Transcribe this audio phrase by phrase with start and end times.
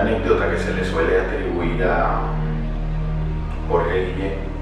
[0.00, 2.20] anécdota que se le suele atribuir a
[3.68, 4.54] Jorge Guillén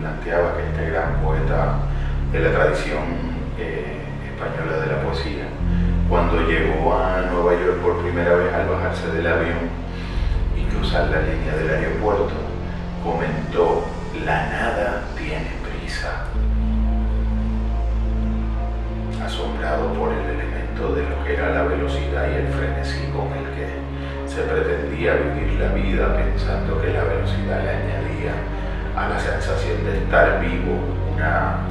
[0.00, 1.78] planteaba que este gran poeta
[2.32, 3.02] de la tradición
[3.58, 5.46] eh, española de la poesía,
[6.08, 9.70] cuando llegó a Nueva York por primera vez al bajarse del avión
[10.56, 12.32] y cruzar la línea del aeropuerto,
[13.02, 13.84] comentó,
[14.24, 16.24] la nada tiene prisa.
[19.24, 23.44] Asombrado por el elemento de lo que era la velocidad y el frenesí con el
[23.54, 23.85] que
[24.36, 28.36] se pretendía vivir la vida pensando que la velocidad le añadía
[28.94, 30.76] a la sensación de estar vivo
[31.14, 31.64] una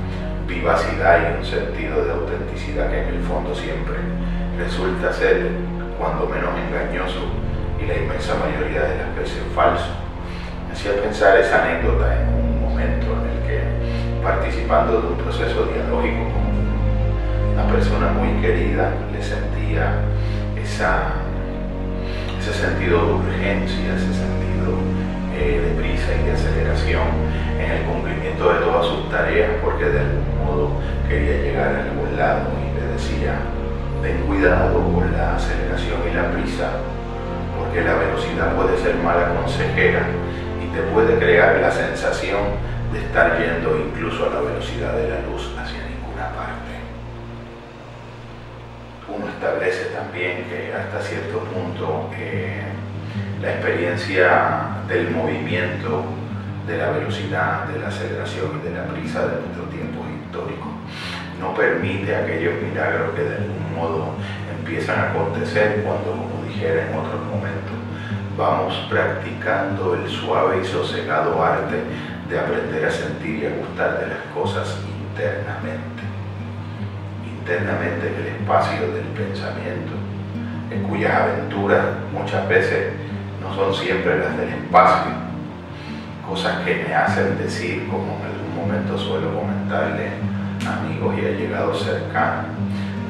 [0.48, 3.98] vivacidad y un sentido de autenticidad que en el fondo siempre
[4.58, 5.52] resulta ser
[6.00, 7.30] cuando menos engañoso
[7.80, 9.94] y la inmensa mayoría de las veces falso.
[10.68, 15.70] Me hacía pensar esa anécdota en un momento en el que participando de un proceso
[15.70, 20.02] dialógico con una persona muy querida le sentía
[20.60, 21.14] esa,
[22.46, 24.78] ese sentido de urgencia, ese sentido
[25.34, 27.02] eh, de prisa y de aceleración
[27.58, 30.70] en el cumplimiento de todas sus tareas porque de algún modo
[31.10, 33.42] quería llegar a algún lado y le decía,
[34.04, 36.70] ten cuidado con la aceleración y la prisa
[37.58, 40.06] porque la velocidad puede ser mala consejera
[40.62, 42.62] y te puede crear la sensación
[42.94, 46.65] de estar yendo incluso a la velocidad de la luz hacia ninguna parte.
[49.36, 52.64] Establece también que hasta cierto punto eh,
[53.42, 56.06] la experiencia del movimiento,
[56.66, 60.68] de la velocidad, de la aceleración y de la prisa de nuestro tiempo histórico.
[61.40, 64.14] No permite aquellos milagros que de algún modo
[64.58, 67.76] empiezan a acontecer cuando, como dijera en otros momentos,
[68.38, 71.84] vamos practicando el suave y sosegado arte
[72.30, 74.78] de aprender a sentir y a gustar de las cosas
[75.12, 75.95] internamente.
[77.46, 79.94] Internamente en el espacio del pensamiento,
[80.72, 82.94] en cuyas aventuras muchas veces
[83.40, 85.12] no son siempre las del espacio,
[86.28, 90.10] cosas que me hacen decir, como en algún momento suelo comentarle
[90.68, 92.48] amigos y allegados cercanos,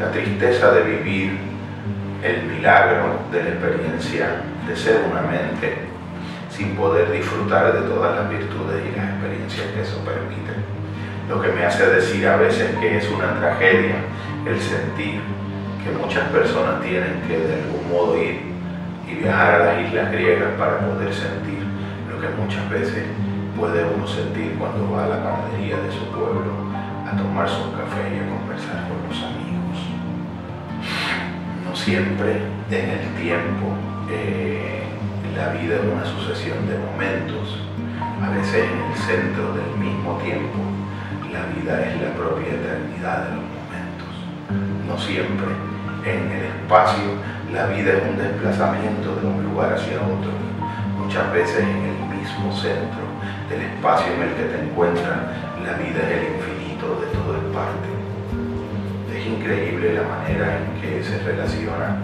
[0.02, 1.38] la tristeza de vivir
[2.22, 5.78] el milagro de la experiencia de ser una mente
[6.50, 10.52] sin poder disfrutar de todas las virtudes y las experiencias que eso permite.
[11.30, 13.96] Lo que me hace decir a veces que es una tragedia
[14.46, 15.22] el sentir
[15.84, 18.42] que muchas personas tienen que de algún modo ir
[19.10, 21.60] y viajar a las islas griegas para poder sentir
[22.10, 23.06] lo que muchas veces
[23.58, 26.54] puede uno sentir cuando va a la panadería de su pueblo
[27.08, 29.78] a tomarse un café y a conversar con los amigos.
[31.66, 32.38] No siempre
[32.70, 33.74] en el tiempo
[34.12, 34.84] eh,
[35.36, 37.62] la vida es una sucesión de momentos,
[38.22, 40.75] a veces en el centro del mismo tiempo
[41.36, 44.14] la vida es la propia eternidad de los momentos.
[44.88, 45.52] No siempre
[46.06, 50.32] en el espacio la vida es un desplazamiento de un lugar hacia otro,
[50.98, 53.06] muchas veces en el mismo centro
[53.50, 55.20] del espacio en el que te encuentras,
[55.64, 57.90] la vida es el infinito de todo el parte.
[59.16, 61.98] Es increíble la manera en que se relaciona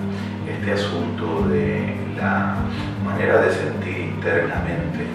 [0.47, 2.55] este asunto de la
[3.03, 5.05] manera de sentir internamente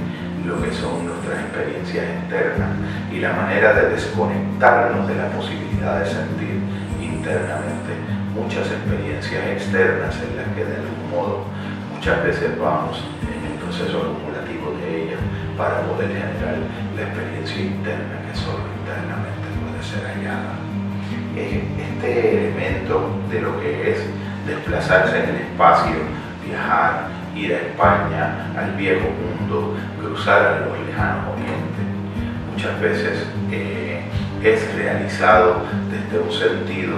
[0.46, 2.70] lo que son nuestras experiencias externas
[3.12, 6.62] y la manera de desconectarnos de la posibilidad de sentir
[7.02, 7.92] internamente
[8.34, 11.44] muchas experiencias externas en las que de algún modo
[11.92, 15.20] muchas veces vamos en el proceso acumulativo de ellas
[15.58, 16.62] para poder generar
[16.94, 20.62] la experiencia interna que solo internamente puede ser hallada.
[21.34, 23.98] Este elemento de lo que es
[24.46, 25.96] desplazarse en el espacio,
[26.46, 31.84] viajar, ir a España, al viejo mundo, cruzar a los lejanos orientes,
[32.52, 34.02] muchas veces eh,
[34.42, 36.96] es realizado desde un sentido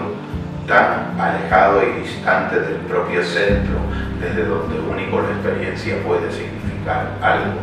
[0.67, 3.79] tan alejado y distante del propio centro,
[4.21, 7.59] desde donde único la experiencia puede significar algo,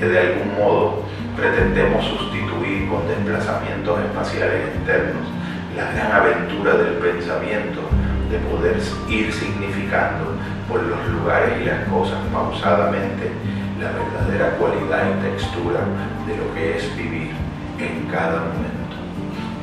[0.00, 1.04] que de algún modo
[1.36, 5.28] pretendemos sustituir con desplazamientos espaciales externos.
[5.76, 7.87] La gran aventura del pensamiento
[8.30, 8.76] de poder
[9.08, 10.32] ir significando
[10.68, 13.32] por los lugares y las cosas pausadamente
[13.80, 15.80] la verdadera cualidad y textura
[16.26, 17.30] de lo que es vivir
[17.78, 18.78] en cada momento.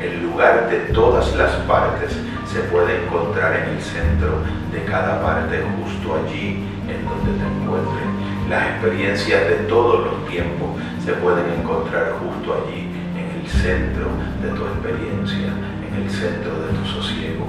[0.02, 4.40] El lugar de todas las partes se puede encontrar en el centro
[4.72, 8.06] de cada parte, justo allí en donde te encuentres.
[8.50, 10.70] Las experiencias de todos los tiempos
[11.04, 14.08] se pueden encontrar justo allí, en el centro
[14.42, 15.48] de tu experiencia,
[15.88, 17.48] en el centro de tu sosiego,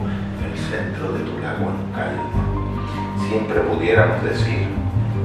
[0.56, 2.30] en el centro de tu lago en calma.
[3.28, 4.68] Siempre pudiéramos decir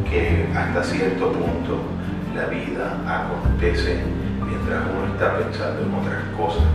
[0.09, 1.79] que hasta cierto punto
[2.35, 4.03] la vida acontece
[4.45, 6.67] mientras uno está pensando en otras cosas.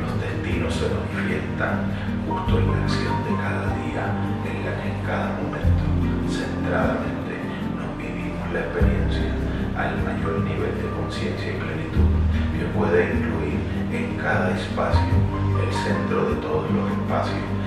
[0.00, 1.88] Los destinos se manifiestan
[2.28, 4.04] justo en la acción de cada día
[4.44, 5.84] en la que en cada momento
[6.28, 7.34] centradamente
[7.76, 8.44] nos vivimos.
[8.52, 9.32] la experiencia
[9.76, 12.10] al mayor nivel de conciencia y plenitud
[12.54, 13.58] que puede incluir
[13.90, 15.14] en cada espacio
[15.58, 17.63] el centro de todos los espacios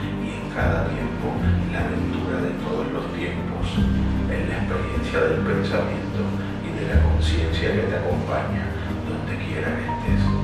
[0.58, 1.38] cada tiempo
[1.72, 6.26] la aventura de todos los tiempos, en la experiencia del pensamiento
[6.66, 8.66] y de la conciencia que te acompaña
[9.08, 10.37] donde quiera que estés.